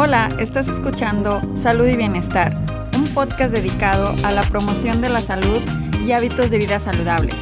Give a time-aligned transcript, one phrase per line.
[0.00, 2.56] Hola, estás escuchando Salud y Bienestar,
[2.94, 5.60] un podcast dedicado a la promoción de la salud
[6.06, 7.34] y hábitos de vida saludables.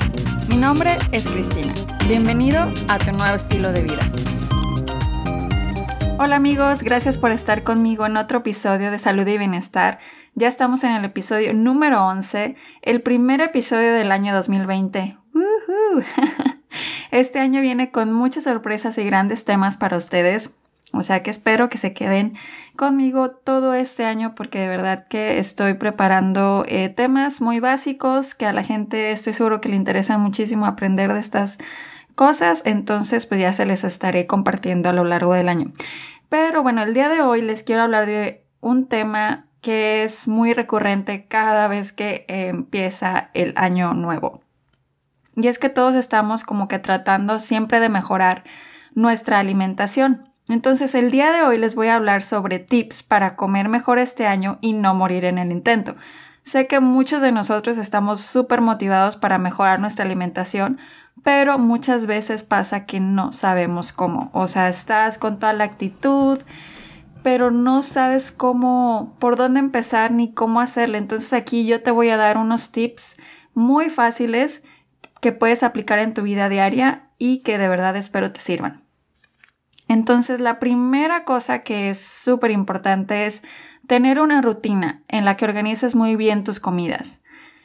[0.48, 1.74] Mi nombre es Cristina.
[2.08, 4.00] Bienvenido a tu nuevo estilo de vida.
[6.19, 9.98] Hola amigos, gracias por estar conmigo en otro episodio de Salud y Bienestar.
[10.34, 15.18] Ya estamos en el episodio número 11, el primer episodio del año 2020.
[17.11, 20.50] Este año viene con muchas sorpresas y grandes temas para ustedes.
[20.96, 22.34] O sea que espero que se queden
[22.77, 28.46] conmigo todo este año porque de verdad que estoy preparando eh, temas muy básicos que
[28.46, 31.59] a la gente estoy seguro que le interesa muchísimo aprender de estas
[32.14, 32.62] cosas.
[32.64, 35.73] Entonces pues ya se les estaré compartiendo a lo largo del año.
[36.28, 40.52] Pero bueno, el día de hoy les quiero hablar de un tema que es muy
[40.52, 44.40] recurrente cada vez que empieza el año nuevo.
[45.34, 48.45] Y es que todos estamos como que tratando siempre de mejorar
[48.95, 50.23] nuestra alimentación.
[50.48, 54.26] Entonces el día de hoy les voy a hablar sobre tips para comer mejor este
[54.26, 55.96] año y no morir en el intento.
[56.45, 60.79] Sé que muchos de nosotros estamos súper motivados para mejorar nuestra alimentación,
[61.24, 64.31] pero muchas veces pasa que no sabemos cómo.
[64.32, 66.38] O sea, estás con toda la actitud,
[67.25, 70.99] pero no sabes cómo, por dónde empezar ni cómo hacerle.
[70.99, 73.16] Entonces aquí yo te voy a dar unos tips
[73.53, 74.62] muy fáciles
[75.21, 78.85] que puedes aplicar en tu vida diaria y que de verdad espero te sirvan.
[79.88, 83.42] Entonces, la primera cosa que es súper importante es
[83.87, 87.22] tener una rutina en la que organices muy bien tus comidas.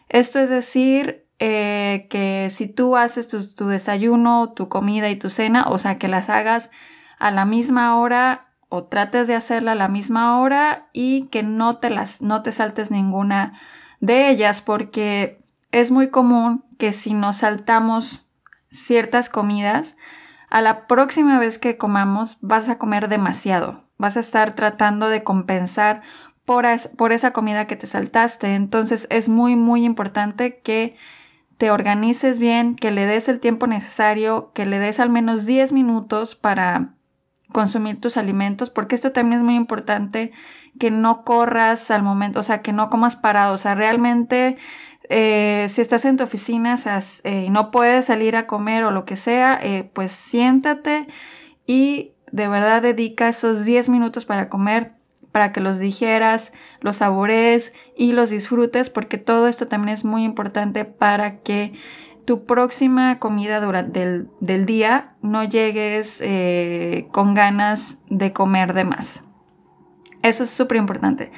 [0.10, 5.30] Esto es decir, eh, que si tú haces tu, tu, desayuno, tu comida y tu
[5.30, 6.70] cena, o sea, que las hagas
[7.18, 11.78] a la misma hora o trates de hacerla a la misma hora y que no
[11.78, 13.60] te las, no te saltes ninguna
[14.00, 18.26] de ellas, porque es muy común que si nos saltamos
[18.70, 19.98] ciertas comidas,
[20.52, 23.86] a la próxima vez que comamos vas a comer demasiado.
[23.98, 26.02] Vas a estar tratando de compensar
[26.46, 26.66] por,
[27.12, 28.56] esa comida que te saltaste.
[28.56, 30.98] Entonces es muy, muy importante que
[31.58, 35.72] te organices bien, que le des el tiempo necesario, que le des al menos 10
[35.74, 36.96] minutos para
[37.54, 40.32] consumir tus alimentos, porque esto también es muy importante,
[40.80, 44.58] que no corras al momento, o sea, que no comas parado, o sea, realmente
[45.14, 46.78] eh, si estás en tu oficina
[47.26, 51.06] eh, y no puedes salir a comer o lo que sea, eh, pues siéntate
[51.68, 54.94] y de verdad dedica esos 10 minutos para comer,
[55.34, 60.24] para que los digieras, los sabores y los disfrutes, porque todo esto también es muy
[60.24, 61.74] importante para que
[62.24, 66.24] tu próxima comida durante el del día no llegues
[67.12, 69.26] con ganas de comer de más.
[70.22, 71.32] Eso es súper importante.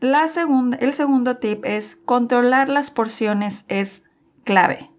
[0.00, 4.02] La segunda, el segundo tip es controlar las porciones es
[4.44, 4.90] clave.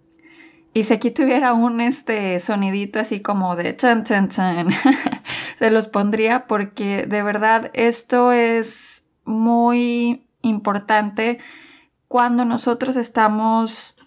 [0.74, 4.68] Y si aquí tuviera un este sonidito así como de chan chan chan,
[5.58, 11.40] se los pondría porque de verdad esto es muy importante
[12.08, 13.98] cuando nosotros estamos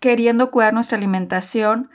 [0.00, 1.90] queriendo cuidar nuestra alimentación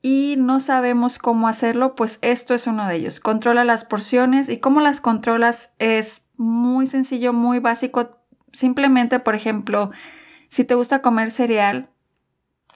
[0.00, 3.20] y no sabemos cómo hacerlo, pues esto es uno de ellos.
[3.20, 8.10] Controla las porciones y cómo las controlas es muy sencillo, muy básico.
[8.52, 9.90] Simplemente, por ejemplo,
[10.48, 11.90] si te gusta comer cereal,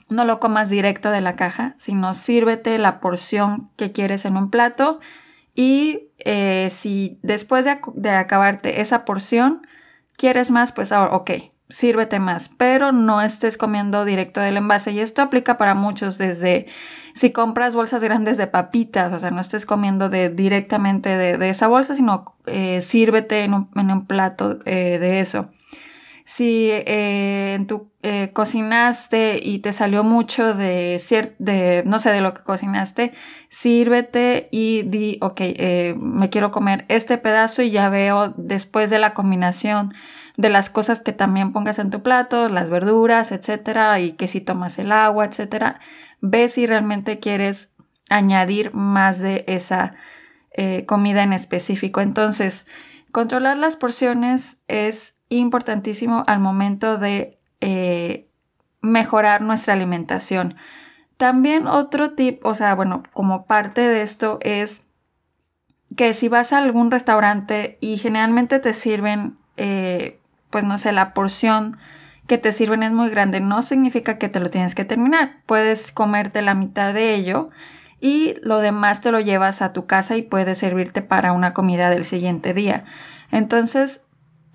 [0.08, 4.50] no lo comas directo de la caja, sino sírvete la porción que quieres en un
[4.50, 5.00] plato
[5.54, 9.66] y eh, si después de, de, acabarte esa porción
[10.16, 11.30] quieres más, pues ahora, ok,
[11.70, 14.92] sírvete más, pero no estés comiendo directo del envase.
[14.92, 16.66] Y esto aplica para muchos, desde
[17.14, 21.66] si compras bolsas grandes de papitas, o sea, no estés comiendo de, directamente de, esa
[21.66, 25.50] bolsa, sino eh, sírvete en un, plato eh, de eso.
[26.24, 27.90] Si eh, en tu
[28.32, 31.02] cocinaste y te salió mucho de,
[31.38, 33.12] de, no sé, de lo que cocinaste,
[33.48, 35.40] sírvete y di, ok,
[35.96, 39.92] me quiero comer este pedazo y ya veo después de la combinación
[40.38, 44.40] de las cosas que también pongas en tu plato, las verduras, etcétera, y que si
[44.40, 45.80] tomas el agua, etcétera,
[46.20, 47.70] ve si realmente quieres
[48.08, 49.96] añadir más de esa
[50.52, 52.00] eh, comida en específico.
[52.00, 52.68] Entonces,
[53.10, 58.28] controlar las porciones es importantísimo al momento de eh,
[58.80, 60.54] mejorar nuestra alimentación.
[61.16, 64.82] También otro tip, o sea, bueno, como parte de esto es
[65.96, 70.17] que si vas a algún restaurante y generalmente te sirven eh,
[70.50, 71.78] pues no sé, la porción
[72.26, 75.40] que te sirven es muy grande, no significa que te lo tienes que terminar.
[75.46, 77.50] Puedes comerte la mitad de ello
[78.00, 81.90] y lo demás te lo llevas a tu casa y puedes servirte para una comida
[81.90, 82.84] del siguiente día.
[83.30, 84.02] Entonces,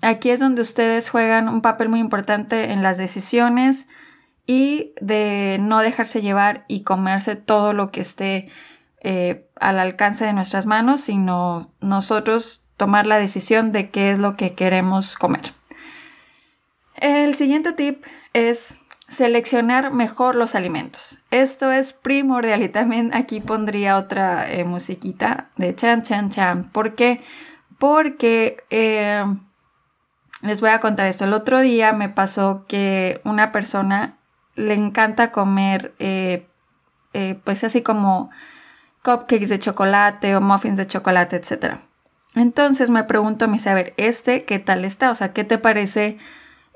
[0.02, 3.86] aquí es donde ustedes juegan un papel muy importante en las decisiones
[4.46, 8.48] y de no dejarse llevar y comerse todo lo que esté
[9.00, 14.36] eh, al alcance de nuestras manos, sino nosotros tomar la decisión de qué es lo
[14.36, 15.52] que queremos comer.
[16.94, 21.20] El siguiente tip es seleccionar mejor los alimentos.
[21.30, 26.70] Esto es primordial y también aquí pondría otra eh, musiquita de chan chan chan.
[26.70, 27.22] ¿Por qué?
[27.78, 29.24] Porque eh,
[30.40, 31.24] les voy a contar esto.
[31.24, 34.18] El otro día me pasó que una persona
[34.54, 36.46] le encanta comer eh,
[37.44, 38.30] pues así como
[39.02, 41.76] cupcakes de chocolate o muffins de chocolate, etc.
[42.34, 45.10] Entonces me pregunto, me dice, a ver, ¿este qué tal está?
[45.10, 46.18] O sea, ¿qué te parece?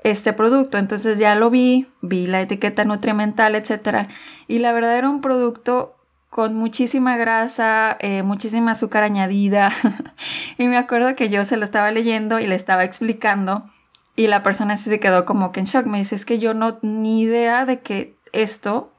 [0.03, 0.77] Este producto.
[0.77, 4.07] Entonces ya lo vi, vi la etiqueta nutrimental, etcétera,
[4.47, 5.95] y la verdad era un producto
[6.29, 9.71] con muchísima grasa, eh, muchísima azúcar añadida.
[10.57, 13.69] y me acuerdo que yo se lo estaba leyendo y le estaba explicando
[14.15, 15.85] y la persona se quedó como que en shock.
[15.85, 18.93] Me dice, es que yo no ni idea de que esto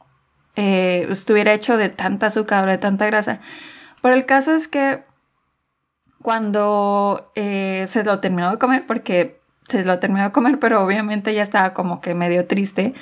[0.56, 3.40] eh, estuviera hecho de tanta azúcar de tanta grasa.
[4.02, 5.04] Pero el caso es que
[6.22, 9.39] cuando eh, se lo terminó de comer, porque
[9.70, 12.94] se lo terminó de comer, pero obviamente ya estaba como que medio triste.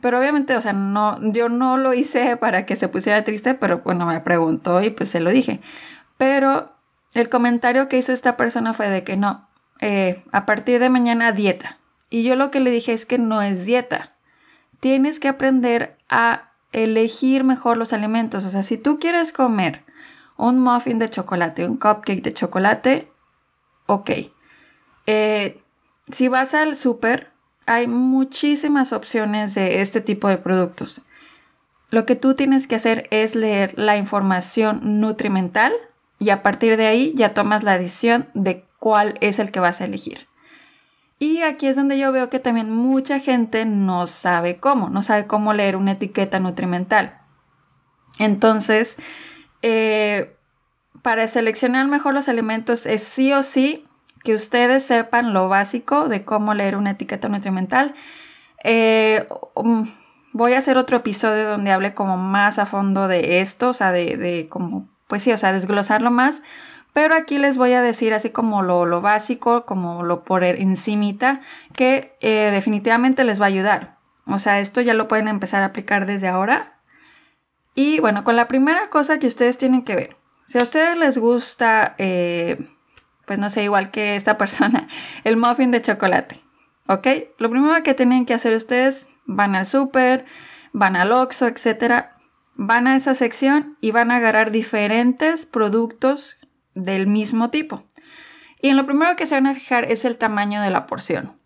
[0.00, 3.82] Pero obviamente, o sea, no, yo no lo hice para que se pusiera triste, pero
[3.84, 5.60] bueno, me preguntó y pues se lo dije.
[6.16, 6.72] Pero
[7.14, 9.48] el comentario que hizo esta persona fue de que no,
[9.80, 11.78] eh, a partir de mañana dieta.
[12.08, 14.14] Y yo lo que le dije es que no es dieta.
[14.80, 18.44] Tienes que aprender a elegir mejor los alimentos.
[18.44, 19.84] O sea, si tú quieres comer
[20.36, 23.12] un muffin de chocolate, un cupcake de chocolate,
[23.86, 24.10] ok.
[25.06, 25.59] Eh,
[26.12, 27.30] si vas al súper,
[27.66, 31.02] hay muchísimas opciones de este tipo de productos.
[31.90, 35.72] Lo que tú tienes que hacer es leer la información nutrimental
[36.18, 39.80] y a partir de ahí ya tomas la decisión de cuál es el que vas
[39.80, 40.28] a elegir.
[41.18, 45.26] Y aquí es donde yo veo que también mucha gente no sabe cómo, no sabe
[45.26, 47.20] cómo leer una etiqueta nutrimental.
[48.18, 48.96] Entonces,
[49.62, 50.34] eh,
[51.02, 53.86] para seleccionar mejor los alimentos es sí o sí
[54.22, 57.94] que ustedes sepan lo básico de cómo leer una etiqueta nutrimental.
[58.64, 59.86] Eh, um,
[60.32, 63.92] voy a hacer otro episodio donde hable como más a fondo de esto, o sea,
[63.92, 64.48] de, de
[65.06, 66.42] pues sí, o sea, desglosarlo más.
[66.92, 71.40] Pero aquí les voy a decir así como lo, básico, como lo por encimita,
[71.74, 73.98] que eh, definitivamente les va a ayudar.
[74.26, 76.80] O sea, esto ya lo pueden empezar a aplicar desde ahora.
[77.74, 80.16] Y bueno, con la primera cosa que ustedes tienen que ver.
[80.46, 82.58] Si a ustedes les gusta eh,
[83.30, 84.88] pues no sé, igual que esta persona,
[85.22, 86.40] el muffin de chocolate.
[86.88, 87.06] ¿Ok?
[87.38, 90.24] Lo primero que tienen que hacer ustedes, van al súper,
[90.72, 92.06] van al Oxxo, etc.
[92.56, 96.38] Van a esa sección y van a agarrar diferentes productos
[96.74, 97.84] del mismo tipo.
[98.60, 101.38] Y en lo primero que se van a fijar es el tamaño de la porción.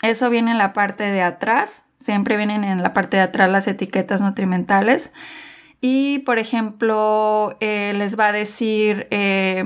[0.00, 1.86] Eso viene en la parte de atrás.
[1.98, 5.10] Siempre vienen en la parte de atrás las etiquetas nutrimentales.
[5.80, 9.64] Y, por ejemplo, eh, les va a decir eh,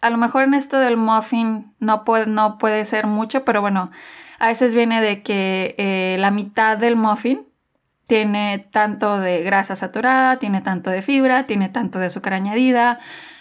[0.00, 3.90] a lo mejor en esto del muffin no puede, no puede ser mucho, pero bueno,
[4.38, 7.42] a veces viene de que eh, la mitad del muffin
[8.06, 12.98] tiene tanto de grasa saturada, tiene tanto de fibra, tiene tanto de azúcar añadida,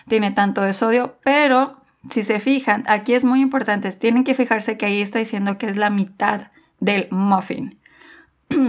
[0.07, 4.77] tiene tanto de sodio, pero si se fijan, aquí es muy importante, tienen que fijarse
[4.77, 7.79] que ahí está diciendo que es la mitad del muffin.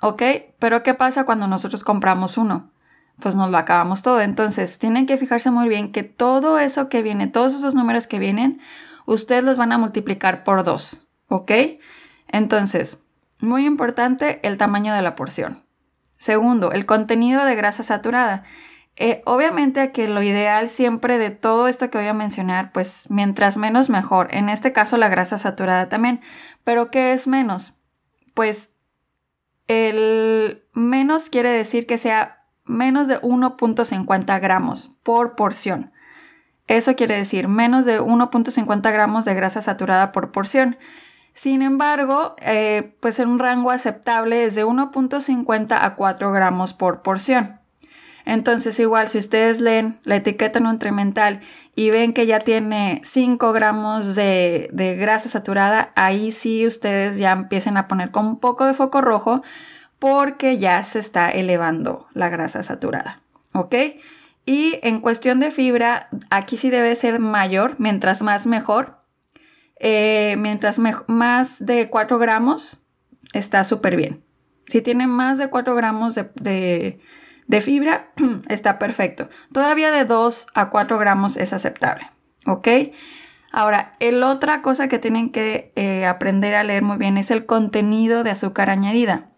[0.00, 0.22] ¿Ok?
[0.58, 2.70] Pero ¿qué pasa cuando nosotros compramos uno?
[3.20, 4.20] Pues nos lo acabamos todo.
[4.20, 8.18] Entonces, tienen que fijarse muy bien que todo eso que viene, todos esos números que
[8.18, 8.60] vienen,
[9.06, 11.52] ustedes los van a multiplicar por dos, ¿ok?
[12.28, 12.98] Entonces,
[13.40, 15.64] muy importante el tamaño de la porción.
[16.16, 18.44] Segundo, el contenido de grasa saturada.
[18.96, 23.56] Eh, obviamente que lo ideal siempre de todo esto que voy a mencionar, pues mientras
[23.56, 24.28] menos mejor.
[24.34, 26.20] En este caso la grasa saturada también.
[26.64, 27.72] Pero ¿qué es menos?
[28.34, 28.70] Pues
[29.68, 35.92] el menos quiere decir que sea menos de 1.50 gramos por porción.
[36.66, 40.76] Eso quiere decir menos de 1.50 gramos de grasa saturada por porción.
[41.32, 47.02] Sin embargo, eh, pues en un rango aceptable es de 1.50 a 4 gramos por
[47.02, 47.60] porción.
[48.24, 51.40] Entonces, igual, si ustedes leen la etiqueta nutrimental
[51.74, 57.32] y ven que ya tiene 5 gramos de, de grasa saturada, ahí sí ustedes ya
[57.32, 59.42] empiecen a poner con un poco de foco rojo
[60.00, 63.22] porque ya se está elevando la grasa saturada.
[63.52, 63.76] ¿Ok?
[64.44, 68.98] Y en cuestión de fibra, aquí sí debe ser mayor, mientras más mejor.
[69.78, 72.80] Eh, mientras más de 4 gramos,
[73.32, 74.24] está súper bien.
[74.66, 77.00] Si tiene más de 4 gramos de,
[77.60, 78.10] fibra,
[78.48, 79.28] está perfecto.
[79.52, 82.10] Todavía de 2 a 4 gramos es aceptable.
[82.46, 82.68] ¿Ok?
[83.52, 87.46] Ahora, el otra cosa que tienen que eh, aprender a leer muy bien es el
[87.46, 89.29] contenido de azúcar añadida.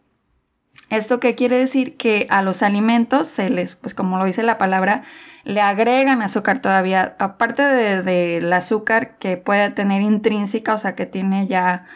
[0.93, 1.97] ¿Esto qué quiere decir?
[1.97, 5.05] Que a los alimentos se les, pues como lo dice la palabra,
[5.43, 11.47] le agregan azúcar todavía, aparte del azúcar que puede tener intrínseca, o sea, que tiene
[11.47, 11.87] ya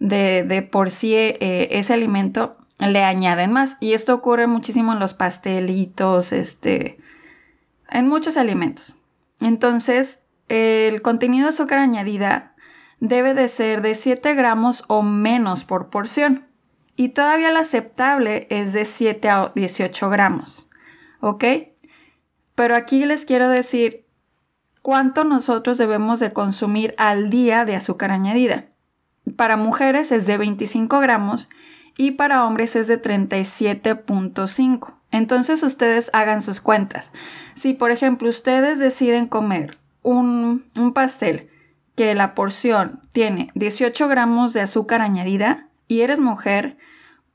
[0.00, 3.76] de, por sí eh, ese alimento, le añaden más.
[3.78, 6.98] Y esto ocurre muchísimo en los pastelitos, este,
[7.90, 8.96] en muchos alimentos.
[9.40, 10.18] Entonces,
[10.48, 12.56] el contenido de azúcar añadida
[12.98, 16.48] debe de ser de 7 gramos o menos por porción.
[17.02, 20.68] Y todavía la aceptable es de 7 a 18 gramos.
[21.18, 21.44] ¿Ok?
[22.54, 24.06] Pero aquí les quiero decir
[24.82, 28.66] cuánto nosotros debemos de consumir al día de azúcar añadida.
[29.34, 31.48] Para mujeres es de 25 gramos
[31.98, 34.94] y para hombres es de 37.5.
[35.10, 37.10] Entonces ustedes hagan sus cuentas.
[37.56, 41.48] Si por ejemplo ustedes deciden comer un, un pastel
[41.96, 46.78] que la porción tiene 18 gramos de azúcar añadida y eres mujer,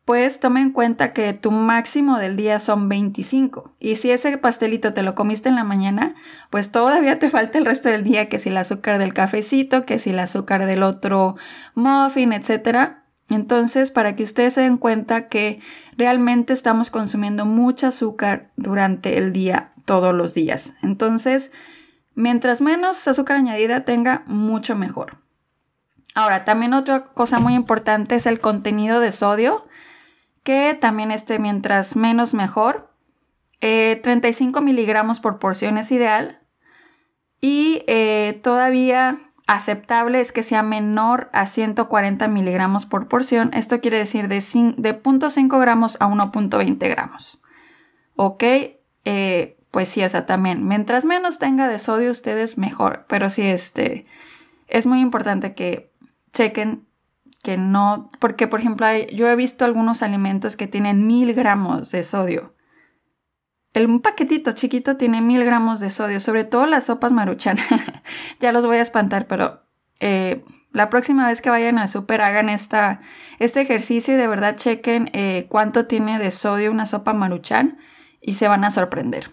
[0.08, 3.76] pues toma en cuenta que tu máximo del día son 25.
[3.78, 6.16] Y si ese pastelito te lo comiste en la mañana,
[6.50, 10.00] pues todavía te falta el resto del día, que si el azúcar del cafecito, que
[10.00, 11.36] si el azúcar del otro
[11.76, 12.94] muffin, etc.
[13.28, 15.60] Entonces, para que ustedes se den cuenta que
[15.98, 20.74] realmente estamos consumiendo mucho azúcar durante el día, todos los días.
[20.82, 21.52] Entonces,
[22.16, 25.18] mientras menos azúcar añadida tenga, mucho mejor.
[26.16, 29.67] Ahora, también otra cosa muy importante es el contenido de sodio
[30.48, 32.90] que también esté mientras menos mejor.
[33.60, 36.40] 35 eh, miligramos por porción es ideal.
[37.42, 43.54] Y eh, todavía aceptable es que sea menor a 140 miligramos por porción.
[43.54, 47.42] Esto quiere decir de, de 0.5 gramos a 1.20 gramos.
[48.16, 48.44] Ok,
[49.04, 53.06] eh, pues sí, o sea, también, mientras menos tenga de sodio ustedes, mejor.
[53.10, 54.06] Pero sí, este,
[54.70, 55.92] es muy importante que
[56.32, 56.87] chequen
[57.56, 62.56] no, porque por ejemplo yo he visto algunos alimentos que tienen mil gramos de sodio.
[63.74, 67.58] El, paquetito chiquito tiene mil gramos de sodio, sobre todo las sopas maruchan.
[68.40, 69.62] ya los voy a espantar, pero
[70.00, 73.02] eh, la próxima vez que vayan al súper hagan esta,
[73.40, 77.78] este ejercicio y de verdad chequen eh, cuánto tiene de sodio una sopa maruchan
[78.22, 79.32] y se van a sorprender.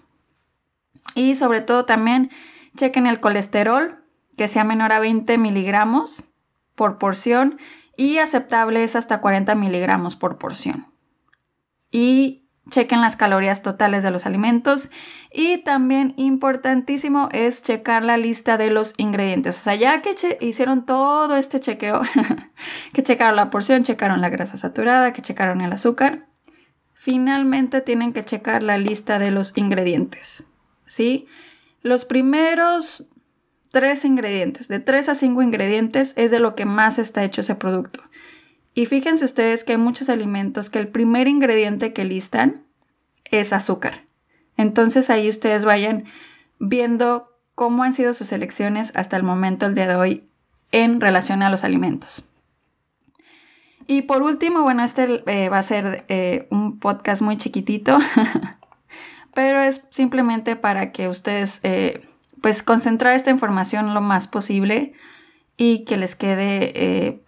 [1.15, 2.31] Y sobre todo también
[2.77, 4.05] chequen el colesterol,
[4.37, 6.31] que sea menor a 20 miligramos
[6.75, 7.59] por porción
[7.97, 10.87] y aceptable es hasta 40 miligramos por porción.
[11.91, 14.91] Y chequen las calorías totales de los alimentos
[15.33, 19.59] y también importantísimo es checar la lista de los ingredientes.
[19.61, 22.03] O sea, ya que hicieron todo este chequeo,
[22.93, 26.27] que checaron la porción, checaron la grasa saturada, que checaron el azúcar,
[26.95, 30.45] finalmente tienen que checar la lista de los ingredientes.
[30.87, 31.27] ¿Sí?
[31.83, 33.09] Los primeros
[33.75, 37.57] tres ingredientes, de tres a cinco ingredientes es de lo que más está hecho ese
[37.57, 38.01] producto.
[38.73, 42.63] Y fíjense ustedes que hay muchos alimentos que el primer ingrediente que listan
[43.25, 44.05] es azúcar.
[44.57, 46.05] Entonces ahí ustedes vayan
[46.61, 50.29] viendo cómo han sido sus elecciones hasta el momento, el día de hoy,
[50.71, 52.25] en relación a los alimentos.
[53.89, 57.99] Y por último, bueno, este eh, va a ser eh, un podcast muy chiquitito,
[59.35, 62.07] pero es simplemente para que ustedes eh,
[62.45, 64.93] pues concentrar esta información lo más posible
[65.57, 67.25] y que les quede eh,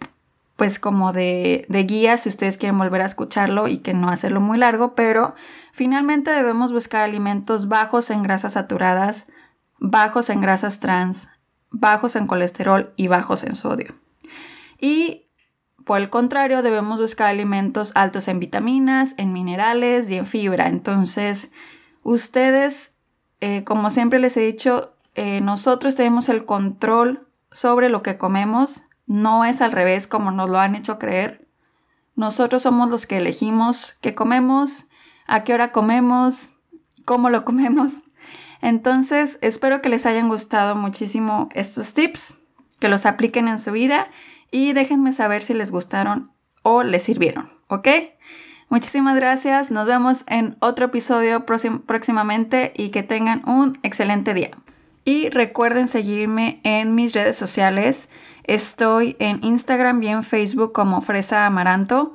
[0.57, 4.43] pues como de, de, guía si ustedes quieren volver a escucharlo y que no hacerlo
[4.43, 5.35] muy largo, pero
[5.73, 9.25] finalmente debemos buscar alimentos bajos en grasas saturadas,
[9.79, 11.31] bajos en grasas trans,
[11.71, 13.95] bajos en colesterol y bajos en sodio.
[14.79, 15.31] Y
[15.87, 20.67] por el contrario, debemos buscar alimentos altos en vitaminas, en minerales y en fibra.
[20.69, 21.53] Entonces,
[22.03, 22.99] ustedes,
[23.41, 28.85] eh, como siempre les he dicho, eh, nosotros tenemos el control sobre lo que comemos,
[29.07, 31.49] no es al revés como nos lo han hecho creer.
[32.17, 34.89] Nosotros somos los que elegimos qué comemos,
[35.27, 36.51] a qué hora comemos,
[37.07, 37.95] cómo lo comemos.
[38.61, 42.37] Entonces, espero que les hayan gustado muchísimo estos tips,
[42.79, 44.09] que los apliquen en su vida
[44.51, 46.31] y déjenme saber si les gustaron
[46.63, 47.89] o les sirvieron, ¿ok?
[48.69, 54.51] Muchísimas gracias, nos vemos en otro episodio próximamente y que tengan un excelente día.
[55.07, 58.09] Y recuerden seguirme en mis redes sociales.
[58.43, 62.13] Estoy en Instagram y en Facebook como Fresa Amaranto.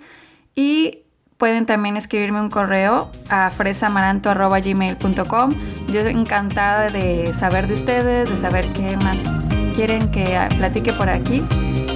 [0.56, 1.00] Y
[1.38, 5.52] pueden también escribirme un correo a fresamaranto.gmail.com.
[5.88, 9.40] Yo estoy encantada de saber de ustedes, de saber qué más
[9.74, 11.46] quieren que platique por aquí.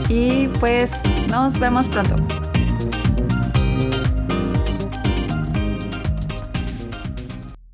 [0.08, 0.92] Y pues
[1.28, 2.16] nos vemos pronto.